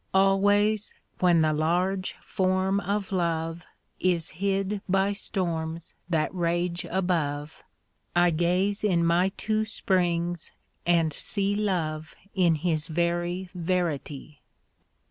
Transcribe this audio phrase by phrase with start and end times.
[0.15, 3.65] Always when the large Form of Love
[3.99, 7.61] Is hid by storms that rage above,
[8.15, 10.53] I gaze in my two springs
[10.87, 14.41] and see Love in his very verity.